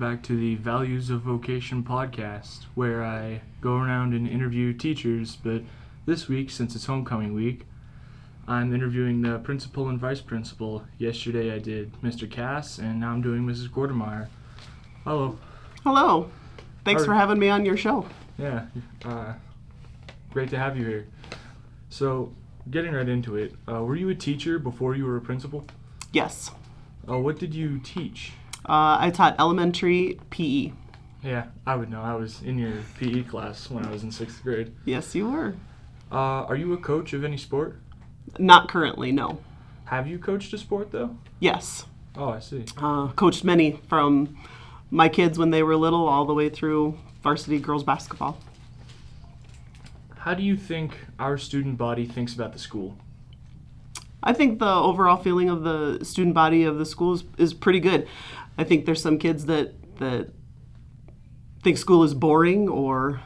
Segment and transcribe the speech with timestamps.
[0.00, 5.36] Back to the Values of Vocation podcast, where I go around and interview teachers.
[5.36, 5.60] But
[6.06, 7.66] this week, since it's homecoming week,
[8.48, 10.84] I'm interviewing the principal and vice principal.
[10.96, 12.28] Yesterday I did Mr.
[12.30, 13.68] Cass, and now I'm doing Mrs.
[13.68, 14.28] Kortermeyer.
[15.04, 15.38] Hello.
[15.84, 16.30] Hello.
[16.82, 18.06] Thanks How- for having me on your show.
[18.38, 18.68] Yeah,
[19.04, 19.34] uh,
[20.32, 21.06] great to have you here.
[21.90, 22.32] So,
[22.70, 25.66] getting right into it, uh, were you a teacher before you were a principal?
[26.10, 26.50] Yes.
[27.06, 28.32] Uh, what did you teach?
[28.64, 30.72] Uh, I taught elementary PE.
[31.22, 32.02] Yeah, I would know.
[32.02, 34.72] I was in your PE class when I was in sixth grade.
[34.84, 35.54] Yes, you were.
[36.10, 37.78] Uh, are you a coach of any sport?
[38.38, 39.40] Not currently, no.
[39.84, 41.16] Have you coached a sport though?
[41.40, 41.84] Yes.
[42.16, 42.64] Oh, I see.
[42.76, 44.36] Uh, coached many from
[44.90, 48.38] my kids when they were little all the way through varsity girls basketball.
[50.16, 52.96] How do you think our student body thinks about the school?
[54.22, 57.80] I think the overall feeling of the student body of the school is, is pretty
[57.80, 58.06] good.
[58.60, 60.28] I think there's some kids that that
[61.62, 63.22] think school is boring or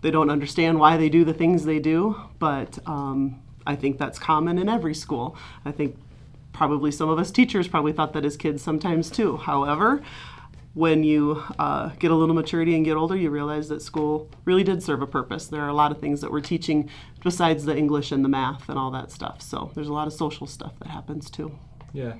[0.00, 4.18] they don't understand why they do the things they do, but um, I think that's
[4.18, 5.36] common in every school.
[5.66, 5.98] I think
[6.54, 9.36] probably some of us teachers probably thought that as kids sometimes too.
[9.36, 10.02] However,
[10.72, 14.64] when you uh, get a little maturity and get older, you realize that school really
[14.64, 15.48] did serve a purpose.
[15.48, 16.88] There are a lot of things that we're teaching
[17.22, 19.42] besides the English and the math and all that stuff.
[19.42, 21.58] So there's a lot of social stuff that happens too.
[21.92, 22.14] Yeah,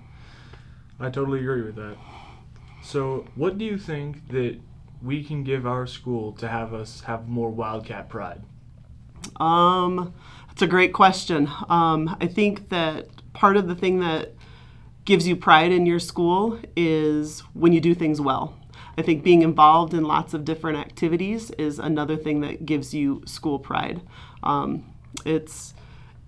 [1.01, 1.97] I totally agree with that.
[2.83, 4.59] So, what do you think that
[5.03, 8.43] we can give our school to have us have more Wildcat pride?
[9.37, 10.15] Um,
[10.49, 11.49] that's a great question.
[11.69, 14.35] Um, I think that part of the thing that
[15.05, 18.57] gives you pride in your school is when you do things well.
[18.97, 23.23] I think being involved in lots of different activities is another thing that gives you
[23.25, 24.03] school pride.
[24.43, 24.85] Um,
[25.25, 25.75] it's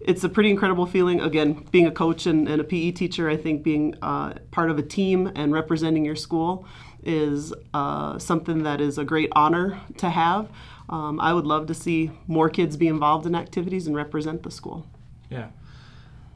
[0.01, 1.21] it's a pretty incredible feeling.
[1.21, 4.79] Again, being a coach and, and a PE teacher, I think being uh, part of
[4.79, 6.67] a team and representing your school
[7.03, 10.49] is uh, something that is a great honor to have.
[10.89, 14.51] Um, I would love to see more kids be involved in activities and represent the
[14.51, 14.87] school.
[15.29, 15.49] Yeah.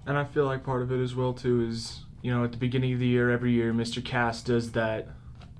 [0.06, 2.58] And I feel like part of it as well too is, you know, at the
[2.58, 4.04] beginning of the year every year Mr.
[4.04, 5.08] Cass does that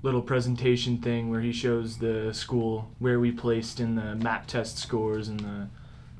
[0.01, 4.77] little presentation thing where he shows the school where we placed in the map test
[4.77, 5.67] scores and the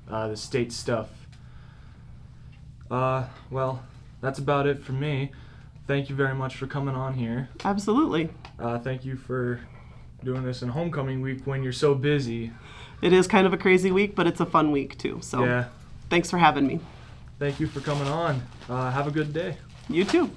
[0.07, 1.09] uh, the state stuff.
[2.89, 3.83] Uh, well,
[4.21, 5.31] that's about it for me.
[5.87, 7.49] Thank you very much for coming on here.
[7.63, 8.29] Absolutely.
[8.59, 9.59] Uh, thank you for
[10.23, 12.51] doing this in homecoming week when you're so busy.
[13.01, 15.19] It is kind of a crazy week, but it's a fun week too.
[15.21, 15.65] So Yeah.
[16.09, 16.79] thanks for having me.
[17.37, 18.41] Thank you for coming on.
[18.69, 19.57] Uh, have a good day.
[19.89, 20.31] You too.